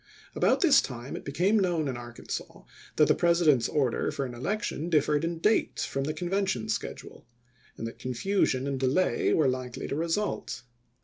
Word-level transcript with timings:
About 0.33 0.61
this 0.61 0.81
time 0.81 1.15
it 1.15 1.23
be 1.23 1.31
came 1.31 1.59
known 1.59 1.87
in 1.87 1.95
Arkansas 1.95 2.63
that 2.95 3.07
the 3.07 3.13
President's 3.13 3.69
order 3.69 4.09
for 4.11 4.25
an 4.25 4.33
election 4.33 4.89
differed 4.89 5.23
in 5.23 5.37
date 5.37 5.79
from 5.81 6.05
the 6.05 6.13
Convention 6.15 6.69
schedule; 6.69 7.27
and 7.77 7.85
that 7.85 7.99
confusion 7.99 8.65
and 8.65 8.79
delay 8.79 9.31
were 9.31 9.47
likely 9.47 9.87
to 9.87 9.95
result. 9.95 10.63